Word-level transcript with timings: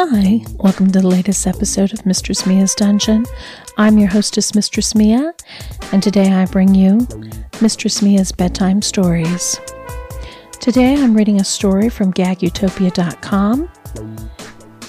Hi, 0.00 0.44
welcome 0.58 0.92
to 0.92 1.00
the 1.00 1.08
latest 1.08 1.44
episode 1.44 1.92
of 1.92 2.06
Mistress 2.06 2.46
Mia's 2.46 2.72
Dungeon. 2.72 3.26
I'm 3.78 3.98
your 3.98 4.08
hostess, 4.08 4.54
Mistress 4.54 4.94
Mia, 4.94 5.34
and 5.90 6.00
today 6.00 6.32
I 6.32 6.46
bring 6.46 6.72
you 6.72 7.04
Mistress 7.60 8.00
Mia's 8.00 8.30
Bedtime 8.30 8.80
Stories. 8.80 9.58
Today 10.60 10.94
I'm 10.94 11.14
reading 11.14 11.40
a 11.40 11.44
story 11.44 11.88
from 11.88 12.12
gagutopia.com, 12.12 13.68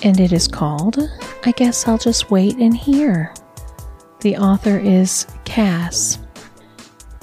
and 0.03 0.19
it 0.19 0.31
is 0.31 0.47
called 0.47 0.99
I 1.43 1.53
Guess 1.53 1.87
I'll 1.87 1.97
Just 1.97 2.29
Wait 2.29 2.57
and 2.57 2.77
Hear. 2.77 3.33
The 4.21 4.37
author 4.37 4.77
is 4.77 5.25
Cass. 5.43 6.19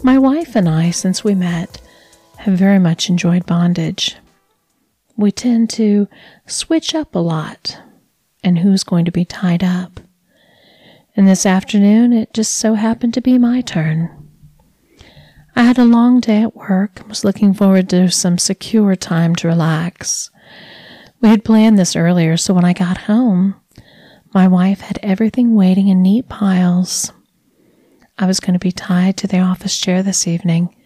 My 0.02 0.18
wife 0.18 0.56
and 0.56 0.68
I, 0.68 0.90
since 0.90 1.22
we 1.22 1.36
met, 1.36 1.80
have 2.38 2.54
very 2.58 2.80
much 2.80 3.08
enjoyed 3.08 3.46
bondage 3.46 4.16
we 5.16 5.32
tend 5.32 5.70
to 5.70 6.08
switch 6.46 6.94
up 6.94 7.14
a 7.14 7.18
lot 7.18 7.80
and 8.44 8.58
who's 8.58 8.84
going 8.84 9.04
to 9.04 9.12
be 9.12 9.24
tied 9.24 9.64
up. 9.64 10.00
And 11.16 11.26
this 11.26 11.46
afternoon, 11.46 12.12
it 12.12 12.34
just 12.34 12.54
so 12.54 12.74
happened 12.74 13.14
to 13.14 13.22
be 13.22 13.38
my 13.38 13.62
turn. 13.62 14.10
I 15.54 15.62
had 15.62 15.78
a 15.78 15.84
long 15.84 16.20
day 16.20 16.42
at 16.42 16.54
work 16.54 17.00
and 17.00 17.08
was 17.08 17.24
looking 17.24 17.54
forward 17.54 17.88
to 17.88 18.10
some 18.10 18.36
secure 18.36 18.94
time 18.94 19.34
to 19.36 19.48
relax. 19.48 20.30
We 21.22 21.30
had 21.30 21.44
planned 21.44 21.78
this 21.78 21.96
earlier, 21.96 22.36
so 22.36 22.52
when 22.52 22.66
I 22.66 22.74
got 22.74 22.98
home, 22.98 23.54
my 24.34 24.46
wife 24.46 24.80
had 24.80 24.98
everything 25.02 25.54
waiting 25.54 25.88
in 25.88 26.02
neat 26.02 26.28
piles. 26.28 27.10
I 28.18 28.26
was 28.26 28.38
going 28.38 28.52
to 28.52 28.58
be 28.58 28.72
tied 28.72 29.16
to 29.18 29.26
the 29.26 29.40
office 29.40 29.78
chair 29.78 30.02
this 30.02 30.28
evening 30.28 30.76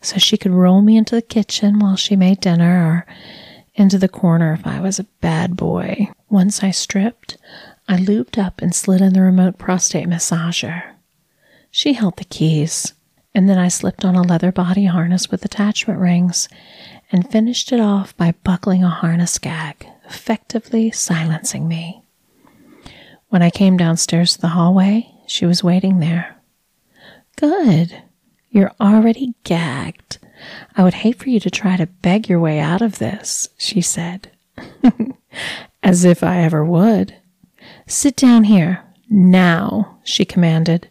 so 0.00 0.18
she 0.18 0.36
could 0.36 0.52
roll 0.52 0.82
me 0.82 0.96
into 0.96 1.16
the 1.16 1.22
kitchen 1.22 1.80
while 1.80 1.96
she 1.96 2.14
made 2.14 2.40
dinner 2.40 2.86
or 2.86 3.06
into 3.74 3.98
the 3.98 4.08
corner 4.08 4.52
if 4.52 4.66
I 4.66 4.80
was 4.80 4.98
a 4.98 5.06
bad 5.20 5.56
boy. 5.56 6.08
Once 6.28 6.62
I 6.62 6.70
stripped, 6.70 7.36
I 7.88 7.96
looped 7.96 8.38
up 8.38 8.60
and 8.62 8.74
slid 8.74 9.00
in 9.00 9.12
the 9.12 9.22
remote 9.22 9.58
prostate 9.58 10.08
massager. 10.08 10.94
She 11.70 11.94
held 11.94 12.16
the 12.16 12.24
keys, 12.24 12.92
and 13.34 13.48
then 13.48 13.58
I 13.58 13.68
slipped 13.68 14.04
on 14.04 14.14
a 14.14 14.22
leather 14.22 14.52
body 14.52 14.84
harness 14.84 15.30
with 15.30 15.44
attachment 15.44 15.98
rings 15.98 16.48
and 17.10 17.30
finished 17.30 17.72
it 17.72 17.80
off 17.80 18.16
by 18.16 18.34
buckling 18.44 18.84
a 18.84 18.88
harness 18.88 19.38
gag, 19.38 19.86
effectively 20.06 20.90
silencing 20.90 21.66
me. 21.66 22.02
When 23.28 23.42
I 23.42 23.50
came 23.50 23.76
downstairs 23.76 24.34
to 24.34 24.40
the 24.42 24.48
hallway, 24.48 25.10
she 25.26 25.46
was 25.46 25.64
waiting 25.64 26.00
there. 26.00 26.36
Good. 27.36 28.02
You're 28.50 28.72
already 28.78 29.34
gagged. 29.44 30.18
I 30.76 30.82
would 30.82 30.94
hate 30.94 31.18
for 31.18 31.28
you 31.28 31.40
to 31.40 31.50
try 31.50 31.76
to 31.76 31.86
beg 31.86 32.28
your 32.28 32.40
way 32.40 32.58
out 32.58 32.82
of 32.82 32.98
this, 32.98 33.48
she 33.58 33.80
said. 33.80 34.30
As 35.82 36.04
if 36.04 36.22
I 36.22 36.38
ever 36.38 36.64
would. 36.64 37.16
Sit 37.86 38.16
down 38.16 38.44
here, 38.44 38.84
now, 39.08 39.98
she 40.04 40.24
commanded, 40.24 40.88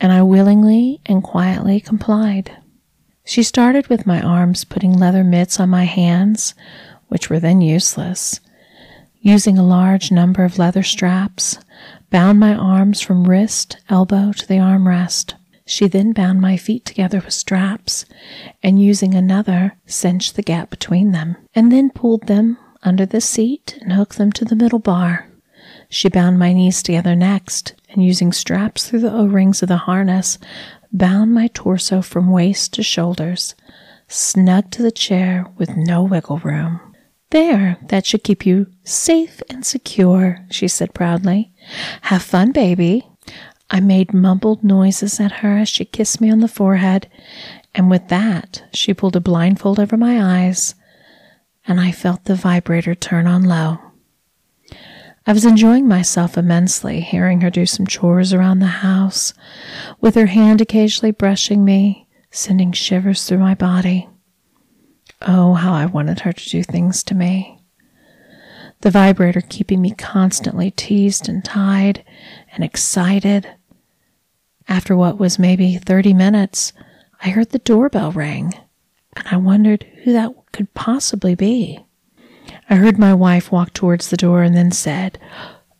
and 0.00 0.12
I 0.12 0.22
willingly 0.22 1.00
and 1.06 1.22
quietly 1.22 1.80
complied. 1.80 2.56
She 3.24 3.42
started 3.42 3.88
with 3.88 4.06
my 4.06 4.22
arms 4.22 4.64
putting 4.64 4.92
leather 4.92 5.24
mitts 5.24 5.60
on 5.60 5.68
my 5.68 5.84
hands, 5.84 6.54
which 7.08 7.28
were 7.28 7.40
then 7.40 7.60
useless. 7.60 8.40
Using 9.20 9.58
a 9.58 9.66
large 9.66 10.10
number 10.10 10.44
of 10.44 10.58
leather 10.58 10.82
straps, 10.82 11.58
bound 12.10 12.38
my 12.38 12.54
arms 12.54 13.00
from 13.00 13.24
wrist, 13.24 13.78
elbow 13.88 14.32
to 14.32 14.46
the 14.46 14.54
armrest. 14.54 15.34
She 15.68 15.86
then 15.86 16.14
bound 16.14 16.40
my 16.40 16.56
feet 16.56 16.86
together 16.86 17.20
with 17.22 17.34
straps 17.34 18.06
and 18.62 18.82
using 18.82 19.14
another 19.14 19.76
cinched 19.84 20.34
the 20.34 20.42
gap 20.42 20.70
between 20.70 21.12
them 21.12 21.36
and 21.54 21.70
then 21.70 21.90
pulled 21.90 22.26
them 22.26 22.56
under 22.82 23.04
the 23.04 23.20
seat 23.20 23.76
and 23.82 23.92
hooked 23.92 24.16
them 24.16 24.32
to 24.32 24.46
the 24.46 24.56
middle 24.56 24.78
bar. 24.78 25.28
She 25.90 26.08
bound 26.08 26.38
my 26.38 26.54
knees 26.54 26.82
together 26.82 27.14
next 27.14 27.74
and 27.90 28.02
using 28.02 28.32
straps 28.32 28.88
through 28.88 29.00
the 29.00 29.12
O-rings 29.12 29.62
of 29.62 29.68
the 29.68 29.76
harness 29.76 30.38
bound 30.90 31.34
my 31.34 31.48
torso 31.52 32.00
from 32.00 32.30
waist 32.30 32.72
to 32.72 32.82
shoulders, 32.82 33.54
snug 34.06 34.70
to 34.70 34.82
the 34.82 34.90
chair 34.90 35.44
with 35.58 35.76
no 35.76 36.02
wiggle 36.02 36.38
room. 36.38 36.80
There, 37.28 37.76
that 37.88 38.06
should 38.06 38.24
keep 38.24 38.46
you 38.46 38.68
safe 38.84 39.42
and 39.50 39.66
secure, 39.66 40.46
she 40.50 40.66
said 40.66 40.94
proudly. 40.94 41.52
Have 42.02 42.22
fun, 42.22 42.52
baby. 42.52 43.06
I 43.70 43.80
made 43.80 44.14
mumbled 44.14 44.64
noises 44.64 45.20
at 45.20 45.32
her 45.32 45.58
as 45.58 45.68
she 45.68 45.84
kissed 45.84 46.20
me 46.20 46.30
on 46.30 46.40
the 46.40 46.48
forehead, 46.48 47.08
and 47.74 47.90
with 47.90 48.08
that, 48.08 48.64
she 48.72 48.94
pulled 48.94 49.16
a 49.16 49.20
blindfold 49.20 49.78
over 49.78 49.96
my 49.96 50.42
eyes, 50.42 50.74
and 51.66 51.78
I 51.78 51.92
felt 51.92 52.24
the 52.24 52.34
vibrator 52.34 52.94
turn 52.94 53.26
on 53.26 53.44
low. 53.44 53.78
I 55.26 55.34
was 55.34 55.44
enjoying 55.44 55.86
myself 55.86 56.38
immensely, 56.38 57.00
hearing 57.02 57.42
her 57.42 57.50
do 57.50 57.66
some 57.66 57.86
chores 57.86 58.32
around 58.32 58.60
the 58.60 58.66
house, 58.66 59.34
with 60.00 60.14
her 60.14 60.26
hand 60.26 60.62
occasionally 60.62 61.10
brushing 61.10 61.62
me, 61.62 62.08
sending 62.30 62.72
shivers 62.72 63.26
through 63.26 63.38
my 63.38 63.54
body. 63.54 64.08
Oh, 65.20 65.52
how 65.52 65.74
I 65.74 65.84
wanted 65.84 66.20
her 66.20 66.32
to 66.32 66.48
do 66.48 66.62
things 66.62 67.02
to 67.04 67.14
me. 67.14 67.60
The 68.80 68.90
vibrator 68.90 69.42
keeping 69.42 69.82
me 69.82 69.90
constantly 69.90 70.70
teased 70.70 71.28
and 71.28 71.44
tied 71.44 72.04
and 72.52 72.64
excited 72.64 73.46
after 74.68 74.96
what 74.96 75.18
was 75.18 75.38
maybe 75.38 75.76
30 75.76 76.14
minutes, 76.14 76.72
I 77.22 77.30
heard 77.30 77.50
the 77.50 77.58
doorbell 77.58 78.12
ring, 78.12 78.52
and 79.16 79.26
I 79.30 79.36
wondered 79.36 79.84
who 80.04 80.12
that 80.12 80.32
could 80.52 80.72
possibly 80.74 81.34
be. 81.34 81.80
I 82.70 82.76
heard 82.76 82.98
my 82.98 83.14
wife 83.14 83.50
walk 83.50 83.72
towards 83.72 84.08
the 84.08 84.16
door 84.16 84.42
and 84.42 84.54
then 84.54 84.70
said, 84.70 85.18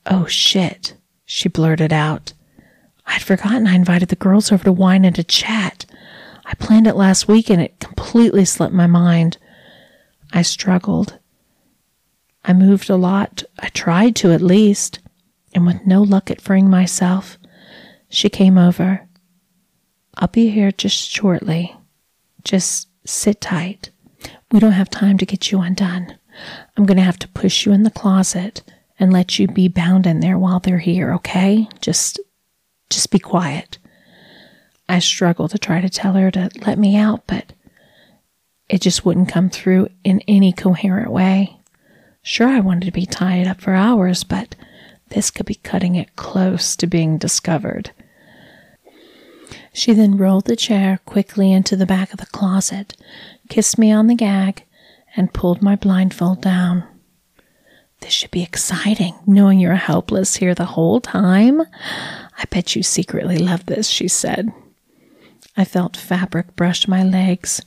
Oh 0.06 0.26
shit, 0.26 0.94
she 1.26 1.48
blurted 1.48 1.92
out. 1.92 2.32
I'd 3.06 3.22
forgotten 3.22 3.66
I 3.66 3.74
invited 3.74 4.08
the 4.08 4.16
girls 4.16 4.50
over 4.50 4.64
to 4.64 4.72
wine 4.72 5.04
and 5.04 5.14
to 5.16 5.24
chat. 5.24 5.86
I 6.44 6.54
planned 6.54 6.86
it 6.86 6.96
last 6.96 7.28
week 7.28 7.50
and 7.50 7.60
it 7.60 7.80
completely 7.80 8.44
slipped 8.44 8.74
my 8.74 8.86
mind. 8.86 9.38
I 10.32 10.42
struggled. 10.42 11.18
I 12.44 12.52
moved 12.52 12.88
a 12.90 12.96
lot. 12.96 13.42
I 13.58 13.68
tried 13.68 14.16
to 14.16 14.32
at 14.32 14.40
least. 14.40 14.98
And 15.54 15.66
with 15.66 15.86
no 15.86 16.02
luck 16.02 16.30
at 16.30 16.40
freeing 16.40 16.68
myself, 16.68 17.37
she 18.08 18.28
came 18.28 18.58
over. 18.58 19.06
I'll 20.16 20.28
be 20.28 20.50
here 20.50 20.72
just 20.72 21.08
shortly. 21.10 21.76
Just 22.44 22.88
sit 23.04 23.40
tight. 23.40 23.90
We 24.50 24.60
don't 24.60 24.72
have 24.72 24.90
time 24.90 25.18
to 25.18 25.26
get 25.26 25.50
you 25.50 25.60
undone. 25.60 26.16
I'm 26.76 26.86
going 26.86 26.96
to 26.96 27.02
have 27.02 27.18
to 27.20 27.28
push 27.28 27.66
you 27.66 27.72
in 27.72 27.82
the 27.82 27.90
closet 27.90 28.62
and 28.98 29.12
let 29.12 29.38
you 29.38 29.46
be 29.46 29.68
bound 29.68 30.06
in 30.06 30.20
there 30.20 30.38
while 30.38 30.60
they're 30.60 30.78
here, 30.78 31.12
okay? 31.14 31.68
Just 31.80 32.20
just 32.90 33.10
be 33.10 33.18
quiet. 33.18 33.78
I 34.88 34.98
struggled 35.00 35.50
to 35.50 35.58
try 35.58 35.82
to 35.82 35.90
tell 35.90 36.14
her 36.14 36.30
to 36.30 36.48
let 36.66 36.78
me 36.78 36.96
out, 36.96 37.26
but 37.26 37.52
it 38.68 38.80
just 38.80 39.04
wouldn't 39.04 39.28
come 39.28 39.50
through 39.50 39.88
in 40.04 40.22
any 40.26 40.52
coherent 40.52 41.10
way. 41.10 41.58
Sure, 42.22 42.48
I 42.48 42.60
wanted 42.60 42.86
to 42.86 42.92
be 42.92 43.04
tied 43.04 43.46
up 43.46 43.60
for 43.60 43.74
hours, 43.74 44.24
but 44.24 44.54
this 45.10 45.30
could 45.30 45.46
be 45.46 45.54
cutting 45.56 45.94
it 45.94 46.16
close 46.16 46.76
to 46.76 46.86
being 46.86 47.18
discovered. 47.18 47.90
She 49.78 49.92
then 49.92 50.16
rolled 50.16 50.46
the 50.46 50.56
chair 50.56 50.98
quickly 51.06 51.52
into 51.52 51.76
the 51.76 51.86
back 51.86 52.12
of 52.12 52.18
the 52.18 52.26
closet, 52.26 52.96
kissed 53.48 53.78
me 53.78 53.92
on 53.92 54.08
the 54.08 54.16
gag, 54.16 54.64
and 55.14 55.32
pulled 55.32 55.62
my 55.62 55.76
blindfold 55.76 56.42
down. 56.42 56.82
This 58.00 58.12
should 58.12 58.32
be 58.32 58.42
exciting, 58.42 59.14
knowing 59.24 59.60
you're 59.60 59.76
helpless 59.76 60.34
here 60.34 60.52
the 60.52 60.64
whole 60.64 61.00
time. 61.00 61.60
I 61.60 62.44
bet 62.50 62.74
you 62.74 62.82
secretly 62.82 63.38
love 63.38 63.66
this, 63.66 63.86
she 63.86 64.08
said. 64.08 64.52
I 65.56 65.64
felt 65.64 65.96
fabric 65.96 66.56
brush 66.56 66.88
my 66.88 67.04
legs. 67.04 67.62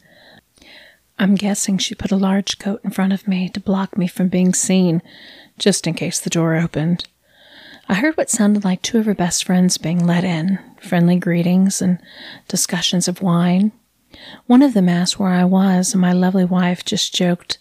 I'm 1.18 1.36
guessing 1.36 1.78
she 1.78 1.96
put 1.96 2.12
a 2.12 2.18
large 2.18 2.60
coat 2.60 2.82
in 2.84 2.92
front 2.92 3.14
of 3.14 3.26
me 3.26 3.48
to 3.48 3.62
block 3.62 3.98
me 3.98 4.08
from 4.08 4.28
being 4.28 4.54
seen, 4.54 5.02
just 5.58 5.88
in 5.88 5.94
case 5.94 6.20
the 6.20 6.30
door 6.30 6.56
opened. 6.56 7.08
I 7.88 7.94
heard 7.94 8.18
what 8.18 8.30
sounded 8.30 8.66
like 8.66 8.82
two 8.82 9.00
of 9.00 9.06
her 9.06 9.16
best 9.16 9.46
friends 9.46 9.78
being 9.78 10.06
let 10.06 10.26
in, 10.26 10.60
friendly 10.82 11.18
greetings 11.18 11.82
and 11.82 12.00
discussions 12.48 13.08
of 13.08 13.22
wine. 13.22 13.72
One 14.48 14.62
of 14.62 14.74
them 14.74 14.90
asked 14.90 15.20
where 15.20 15.32
I 15.32 15.46
was, 15.46 15.94
and 15.94 16.02
my 16.02 16.12
lovely 16.12 16.46
wife 16.46 16.84
just 16.84 17.16
joked 17.16 17.60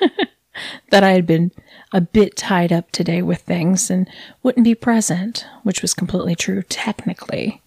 that 0.90 1.02
I 1.02 1.10
had 1.10 1.26
been 1.26 1.50
a 1.92 2.00
bit 2.00 2.36
tied 2.36 2.72
up 2.72 2.90
today 2.90 3.22
with 3.22 3.42
things 3.42 3.90
and 3.90 4.08
wouldn't 4.42 4.64
be 4.64 4.74
present, 4.74 5.46
which 5.62 5.82
was 5.82 5.94
completely 5.94 6.34
true 6.34 6.62
technically. 6.62 7.62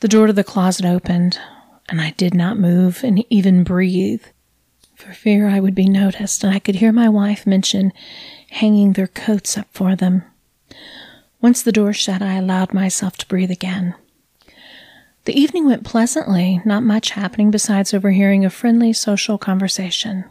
The 0.00 0.08
door 0.08 0.26
to 0.26 0.32
the 0.32 0.44
closet 0.44 0.84
opened, 0.84 1.38
and 1.88 2.00
I 2.00 2.10
did 2.10 2.34
not 2.34 2.58
move 2.58 3.02
and 3.04 3.24
even 3.30 3.64
breathe 3.64 4.24
for 4.96 5.12
fear 5.12 5.48
I 5.48 5.60
would 5.60 5.74
be 5.74 5.88
noticed, 5.88 6.42
and 6.42 6.54
I 6.54 6.58
could 6.58 6.76
hear 6.76 6.90
my 6.90 7.08
wife 7.08 7.46
mention 7.46 7.92
hanging 8.50 8.94
their 8.94 9.06
coats 9.06 9.56
up 9.58 9.68
for 9.70 9.94
them. 9.94 10.24
Once 11.46 11.62
the 11.62 11.70
door 11.70 11.92
shut, 11.92 12.22
I 12.22 12.32
allowed 12.32 12.74
myself 12.74 13.16
to 13.18 13.26
breathe 13.28 13.52
again. 13.52 13.94
The 15.26 15.40
evening 15.40 15.64
went 15.64 15.84
pleasantly, 15.84 16.60
not 16.64 16.82
much 16.82 17.10
happening 17.10 17.52
besides 17.52 17.94
overhearing 17.94 18.44
a 18.44 18.50
friendly 18.50 18.92
social 18.92 19.38
conversation. 19.38 20.24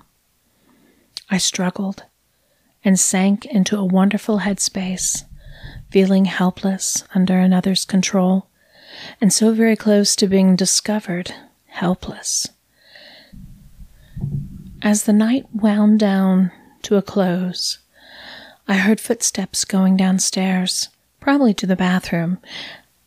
I 1.31 1.37
struggled, 1.37 2.03
and 2.83 2.99
sank 2.99 3.45
into 3.45 3.77
a 3.77 3.85
wonderful 3.85 4.39
headspace, 4.39 5.23
feeling 5.89 6.25
helpless 6.25 7.05
under 7.15 7.39
another's 7.39 7.85
control, 7.85 8.47
and 9.21 9.31
so 9.31 9.53
very 9.53 9.77
close 9.77 10.17
to 10.17 10.27
being 10.27 10.57
discovered 10.57 11.33
helpless. 11.67 12.49
As 14.81 15.05
the 15.05 15.13
night 15.13 15.45
wound 15.53 15.97
down 15.97 16.51
to 16.81 16.97
a 16.97 17.01
close, 17.01 17.79
I 18.67 18.73
heard 18.73 18.99
footsteps 18.99 19.63
going 19.63 19.95
downstairs, 19.95 20.89
probably 21.25 21.55
to 21.55 21.65
the 21.65 21.75
bathroom. 21.75 22.37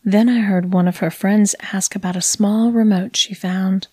Then 0.04 0.28
I 0.28 0.40
heard 0.40 0.72
one 0.72 0.88
of 0.88 0.96
her 0.96 1.08
friends 1.08 1.54
ask 1.72 1.94
about 1.94 2.16
a 2.16 2.20
small 2.20 2.72
remote 2.72 3.14
she 3.14 3.32
found. 3.32 3.86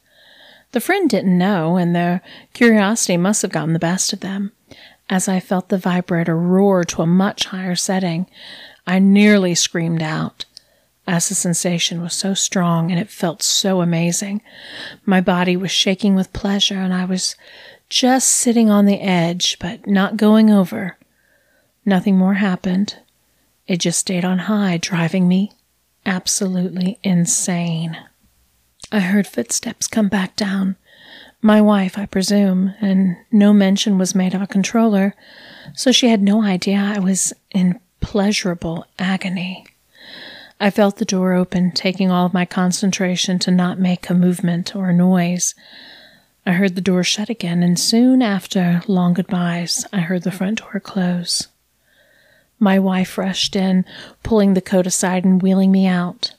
The 0.72 0.80
friend 0.80 1.08
didn't 1.08 1.38
know, 1.38 1.78
and 1.78 1.96
their 1.96 2.24
curiosity 2.52 3.18
must 3.18 3.44
have 3.44 3.52
gotten 3.52 3.74
the 3.74 3.80
best 3.80 4.14
of 4.14 4.22
them. 4.22 4.52
As 5.12 5.28
I 5.28 5.40
felt 5.40 5.70
the 5.70 5.78
vibrator 5.78 6.36
roar 6.36 6.84
to 6.86 7.04
a 7.04 7.06
much 7.06 7.46
higher 7.46 7.76
setting, 7.76 8.26
I 8.88 8.98
nearly 8.98 9.54
screamed 9.54 10.02
out 10.02 10.46
as 11.06 11.30
the 11.30 11.36
sensation 11.36 12.02
was 12.02 12.14
so 12.14 12.34
strong 12.34 12.90
and 12.90 13.00
it 13.00 13.12
felt 13.12 13.44
so 13.44 13.80
amazing. 13.80 14.42
My 15.06 15.22
body 15.22 15.56
was 15.56 15.70
shaking 15.70 16.16
with 16.16 16.34
pleasure, 16.34 16.80
and 16.80 16.96
I 16.96 17.06
was 17.06 17.36
just 17.90 18.30
sitting 18.30 18.72
on 18.72 18.86
the 18.86 19.02
edge, 19.02 19.60
but 19.60 19.86
not 19.86 20.18
going 20.18 20.50
over. 20.50 20.98
Nothing 21.86 22.18
more 22.18 22.34
happened. 22.34 22.96
It 23.68 23.78
just 23.78 24.00
stayed 24.00 24.24
on 24.24 24.40
high, 24.40 24.78
driving 24.78 25.28
me 25.28 25.52
absolutely 26.06 27.00
insane. 27.04 27.98
I 28.92 29.00
heard 29.00 29.28
footsteps 29.28 29.88
come 29.88 30.08
back 30.08 30.36
down. 30.36 30.76
My 31.42 31.62
wife, 31.62 31.98
I 31.98 32.06
presume, 32.06 32.74
and 32.80 33.18
no 33.32 33.54
mention 33.54 33.98
was 33.98 34.16
made 34.16 34.34
of 34.34 34.42
a 34.42 34.48
controller, 34.48 35.16
so 35.74 35.92
she 35.92 36.10
had 36.10 36.22
no 36.22 36.44
idea 36.44 36.78
I 36.78 37.00
was 37.00 37.34
in 37.52 37.80
pleasurable 38.02 38.86
agony. 39.00 39.66
I 40.60 40.70
felt 40.70 40.98
the 40.98 41.06
door 41.06 41.34
open, 41.34 41.72
taking 41.72 42.10
all 42.10 42.28
of 42.28 42.34
my 42.34 42.46
concentration 42.46 43.40
to 43.40 43.52
not 43.52 43.80
make 43.80 44.10
a 44.10 44.14
movement 44.14 44.76
or 44.76 44.90
a 44.90 44.94
noise. 44.94 45.54
I 46.46 46.54
heard 46.54 46.76
the 46.76 46.82
door 46.82 47.04
shut 47.04 47.30
again, 47.30 47.62
and 47.64 47.80
soon 47.80 48.22
after 48.22 48.82
long 48.88 49.14
goodbyes, 49.14 49.86
I 49.92 50.00
heard 50.00 50.24
the 50.24 50.32
front 50.32 50.60
door 50.60 50.80
close. 50.80 51.48
My 52.60 52.80
wife 52.80 53.18
rushed 53.18 53.56
in, 53.56 53.86
pulling 54.24 54.54
the 54.54 54.62
coat 54.62 54.88
aside 54.88 55.26
and 55.26 55.42
wheeling 55.42 55.72
me 55.72 55.88
out. 55.88 56.34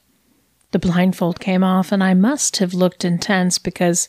The 0.72 0.78
blindfold 0.78 1.40
came 1.40 1.62
off, 1.62 1.92
and 1.92 2.02
I 2.02 2.14
must 2.14 2.56
have 2.58 2.74
looked 2.74 3.04
intense 3.04 3.58
because 3.58 4.08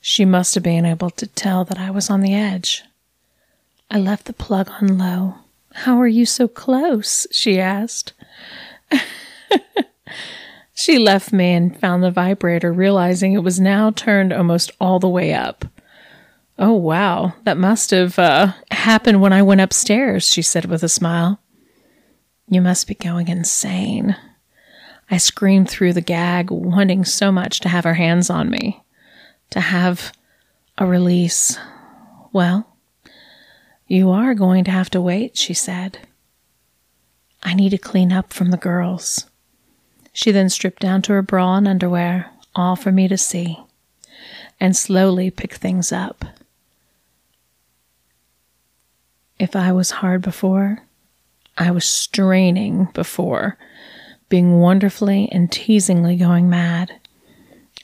she 0.00 0.24
must 0.24 0.54
have 0.54 0.64
been 0.64 0.84
able 0.84 1.10
to 1.10 1.26
tell 1.26 1.64
that 1.64 1.78
I 1.78 1.90
was 1.90 2.10
on 2.10 2.20
the 2.20 2.34
edge. 2.34 2.84
I 3.90 3.98
left 3.98 4.26
the 4.26 4.32
plug 4.32 4.70
on 4.80 4.98
low. 4.98 5.36
How 5.72 6.00
are 6.00 6.06
you 6.08 6.26
so 6.26 6.48
close? 6.48 7.26
she 7.30 7.60
asked. 7.60 8.12
she 10.74 10.98
left 10.98 11.32
me 11.32 11.52
and 11.52 11.78
found 11.78 12.02
the 12.02 12.10
vibrator, 12.10 12.72
realizing 12.72 13.32
it 13.32 13.42
was 13.42 13.60
now 13.60 13.90
turned 13.90 14.32
almost 14.32 14.72
all 14.80 14.98
the 14.98 15.08
way 15.08 15.32
up. 15.32 15.64
Oh, 16.58 16.74
wow, 16.74 17.34
that 17.44 17.56
must 17.56 17.90
have 17.90 18.18
uh, 18.18 18.52
happened 18.84 19.22
when 19.22 19.32
I 19.32 19.42
went 19.42 19.62
upstairs, 19.62 20.28
she 20.28 20.42
said 20.42 20.66
with 20.66 20.82
a 20.82 20.88
smile. 20.88 21.40
You 22.48 22.60
must 22.60 22.86
be 22.86 22.94
going 22.94 23.28
insane. 23.28 24.14
I 25.10 25.16
screamed 25.16 25.70
through 25.70 25.94
the 25.94 26.02
gag, 26.02 26.50
wanting 26.50 27.06
so 27.06 27.32
much 27.32 27.60
to 27.60 27.70
have 27.70 27.84
her 27.84 27.94
hands 27.94 28.28
on 28.28 28.50
me, 28.50 28.82
to 29.50 29.60
have 29.60 30.12
a 30.76 30.84
release. 30.84 31.58
Well, 32.32 32.76
you 33.86 34.10
are 34.10 34.34
going 34.34 34.64
to 34.64 34.70
have 34.70 34.90
to 34.90 35.00
wait, 35.00 35.38
she 35.38 35.54
said. 35.54 35.98
I 37.42 37.54
need 37.54 37.70
to 37.70 37.78
clean 37.78 38.12
up 38.12 38.34
from 38.34 38.50
the 38.50 38.58
girls. 38.58 39.30
She 40.12 40.30
then 40.30 40.50
stripped 40.50 40.82
down 40.82 41.00
to 41.02 41.12
her 41.12 41.22
bra 41.22 41.56
and 41.56 41.66
underwear, 41.66 42.30
all 42.54 42.76
for 42.76 42.92
me 42.92 43.08
to 43.08 43.16
see, 43.16 43.58
and 44.60 44.76
slowly 44.76 45.30
picked 45.30 45.56
things 45.56 45.90
up. 45.90 46.24
If 49.44 49.54
I 49.54 49.72
was 49.72 49.90
hard 49.90 50.22
before, 50.22 50.84
I 51.58 51.70
was 51.70 51.84
straining 51.84 52.86
before, 52.94 53.58
being 54.30 54.58
wonderfully 54.58 55.28
and 55.30 55.52
teasingly 55.52 56.16
going 56.16 56.48
mad. 56.48 56.98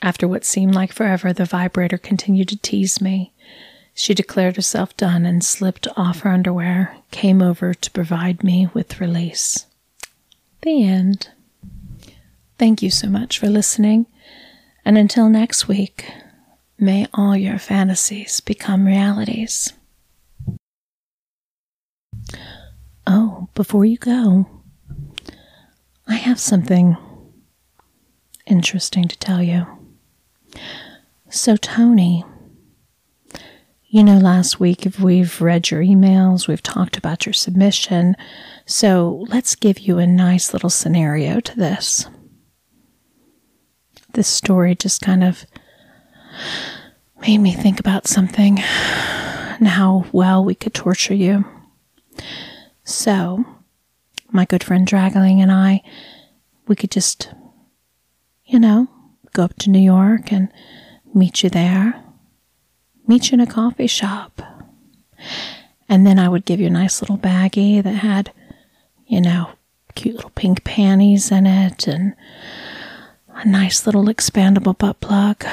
After 0.01 0.27
what 0.27 0.47
seemed 0.47 0.75
like 0.75 0.91
forever, 0.91 1.35
the 1.35 1.45
vibrator 1.45 1.99
continued 1.99 2.49
to 2.49 2.57
tease 2.57 3.03
me. 3.03 3.35
She 3.93 4.15
declared 4.15 4.57
herself 4.57 4.97
done 4.97 5.27
and 5.27 5.45
slipped 5.45 5.87
off 5.99 6.21
her 6.21 6.31
underwear, 6.31 6.97
came 7.11 7.43
over 7.43 7.75
to 7.75 7.91
provide 7.91 8.43
me 8.43 8.71
with 8.73 8.99
release. 8.99 9.67
The 10.63 10.83
end. 10.85 11.29
Thank 12.59 12.81
you 12.81 12.91
so 12.91 13.07
much 13.07 13.39
for 13.39 13.51
listening. 13.51 14.07
And 14.83 14.97
until 14.97 15.29
next 15.29 15.69
week, 15.69 16.11
may 16.79 17.07
all 17.13 17.37
your 17.37 17.59
fantasies 17.59 18.41
become 18.41 18.87
realities. 18.87 19.75
Oh, 23.13 23.49
before 23.55 23.85
you 23.85 23.99
go, 23.99 24.47
I 26.07 26.15
have 26.15 26.39
something 26.39 26.97
interesting 28.47 29.09
to 29.09 29.19
tell 29.19 29.43
you. 29.43 29.67
So, 31.29 31.57
Tony, 31.57 32.25
you 33.89 34.05
know, 34.05 34.19
last 34.19 34.61
week, 34.61 34.87
if 34.87 35.01
we've 35.01 35.41
read 35.41 35.71
your 35.73 35.83
emails, 35.83 36.47
we've 36.47 36.63
talked 36.63 36.97
about 36.97 37.27
your 37.27 37.33
submission. 37.33 38.15
So, 38.65 39.25
let's 39.29 39.57
give 39.57 39.81
you 39.81 39.99
a 39.99 40.07
nice 40.07 40.53
little 40.53 40.71
scenario 40.71 41.41
to 41.41 41.57
this 41.57 42.07
this 44.13 44.29
story 44.29 44.75
just 44.75 45.01
kind 45.01 45.23
of 45.23 45.45
made 47.21 47.39
me 47.39 47.53
think 47.53 47.79
about 47.79 48.07
something 48.07 48.59
and 48.59 49.69
how 49.69 50.07
well 50.13 50.45
we 50.45 50.55
could 50.55 50.75
torture 50.75 51.15
you. 51.15 51.45
So, 52.91 53.45
my 54.33 54.45
good 54.45 54.65
friend 54.65 54.85
Dragling 54.85 55.41
and 55.41 55.53
I, 55.53 55.81
we 56.67 56.75
could 56.75 56.91
just, 56.91 57.33
you 58.45 58.59
know, 58.59 58.89
go 59.33 59.45
up 59.45 59.55
to 59.61 59.71
New 59.71 59.79
York 59.79 60.33
and 60.33 60.53
meet 61.15 61.45
you 61.45 61.51
there, 61.51 62.03
meet 63.07 63.31
you 63.31 63.37
in 63.37 63.41
a 63.41 63.47
coffee 63.47 63.87
shop. 63.87 64.43
And 65.89 66.05
then 66.05 66.19
I 66.19 66.29
would 66.29 66.45
give 66.45 66.59
you 66.59 66.67
a 66.67 66.71
nice 66.71 67.01
little 67.01 67.17
baggie 67.17 67.81
that 67.81 67.95
had, 67.95 68.33
you 69.07 69.21
know, 69.21 69.51
cute 69.95 70.17
little 70.17 70.31
pink 70.31 70.65
panties 70.65 71.31
in 71.31 71.47
it 71.47 71.87
and 71.87 72.17
a 73.29 73.47
nice 73.47 73.87
little 73.87 74.07
expandable 74.07 74.77
butt 74.77 75.01
plug. 75.01 75.45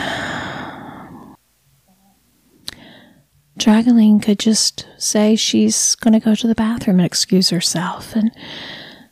Dragaline 3.58 4.22
could 4.22 4.40
just 4.40 4.86
say 4.98 5.36
she's 5.36 5.96
going 5.96 6.14
to 6.14 6.20
go 6.24 6.36
to 6.36 6.48
the 6.48 6.56
bathroom 6.56 7.00
and 7.00 7.06
excuse 7.06 7.50
herself. 7.50 8.16
And 8.16 8.32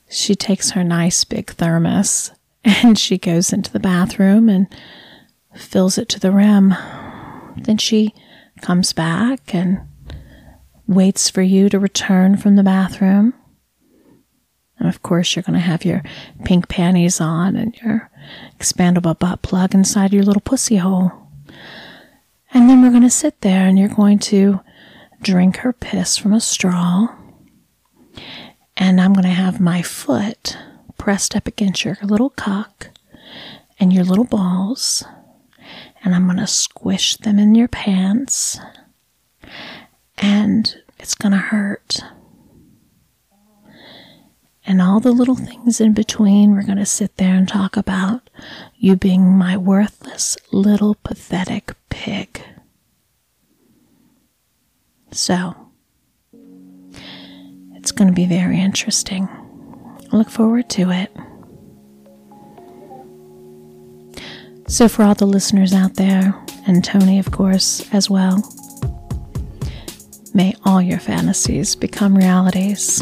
she 0.10 0.36
takes 0.36 0.72
her 0.72 0.84
nice 0.84 1.24
big 1.24 1.52
thermos 1.52 2.32
and 2.64 2.98
she 2.98 3.18
goes 3.18 3.52
into 3.52 3.72
the 3.72 3.80
bathroom 3.80 4.50
and 4.50 4.68
fills 5.56 5.98
it 5.98 6.10
to 6.10 6.20
the 6.20 6.32
rim. 6.32 6.76
Then 7.58 7.78
she 7.78 8.14
comes 8.62 8.94
back 8.94 9.54
and 9.54 9.82
waits 10.88 11.30
for 11.30 11.42
you 11.42 11.70
to 11.70 11.80
return 11.80 12.38
from 12.38 12.56
the 12.56 12.64
bathroom. 12.64 13.34
And 14.78 14.90
of 14.90 15.02
course, 15.02 15.36
you're 15.36 15.44
going 15.44 15.54
to 15.54 15.60
have 15.60 15.86
your 15.86 16.04
pink 16.44 16.68
panties 16.68 17.20
on 17.20 17.56
and 17.56 17.76
your 17.82 18.12
expandable 18.60 19.18
butt 19.18 19.42
plug 19.42 19.74
inside 19.74 20.14
your 20.14 20.24
little 20.24 20.42
pussy 20.42 20.78
hole. 20.78 21.25
And 22.56 22.70
then 22.70 22.82
we're 22.82 22.90
going 22.90 23.04
to 23.04 23.10
sit 23.10 23.42
there 23.42 23.68
and 23.68 23.78
you're 23.78 23.90
going 23.90 24.18
to 24.20 24.62
drink 25.22 25.58
her 25.58 25.74
piss 25.74 26.18
from 26.18 26.34
a 26.34 26.40
straw. 26.40 27.14
And 28.78 29.00
I'm 29.02 29.14
going 29.14 29.26
to 29.26 29.30
have 29.30 29.60
my 29.60 29.82
foot 29.82 30.58
pressed 30.98 31.36
up 31.36 31.48
against 31.48 31.84
your 31.84 31.98
little 32.02 32.30
cock 32.30 32.90
and 33.80 33.92
your 33.92 34.06
little 34.06 34.24
balls. 34.24 35.04
And 36.04 36.16
I'm 36.16 36.26
going 36.26 36.38
to 36.38 36.48
squish 36.48 37.18
them 37.18 37.40
in 37.40 37.56
your 37.56 37.68
pants. 37.68 38.58
And 40.18 40.78
it's 40.98 41.14
going 41.14 41.34
to 41.34 41.38
hurt 41.38 42.02
and 44.68 44.82
all 44.82 45.00
the 45.00 45.12
little 45.12 45.36
things 45.36 45.80
in 45.80 45.94
between, 45.94 46.54
we're 46.54 46.64
going 46.64 46.78
to 46.78 46.86
sit 46.86 47.18
there 47.18 47.36
and 47.36 47.48
talk 47.48 47.78
about 47.78 48.25
you 48.76 48.96
being 48.96 49.38
my 49.38 49.58
worthless 49.58 50.38
little 50.52 50.96
pathetic 51.04 51.74
pig. 51.90 52.42
So, 55.12 55.56
it's 57.76 57.92
going 57.92 58.08
to 58.08 58.14
be 58.14 58.26
very 58.26 58.60
interesting. 58.60 59.30
I 60.12 60.18
look 60.18 60.30
forward 60.30 60.70
to 60.72 60.92
it. 60.92 61.12
So, 64.68 64.88
for 64.88 65.04
all 65.04 65.16
the 65.16 65.28
listeners 65.28 65.74
out 65.74 65.96
there, 65.96 66.34
and 66.68 66.84
Tony, 66.84 67.20
of 67.20 67.32
course, 67.32 67.88
as 67.94 68.10
well, 68.10 68.44
May 70.36 70.54
all 70.66 70.82
your 70.82 71.00
fantasies 71.00 71.78
become 71.78 72.18
realities. 72.18 73.02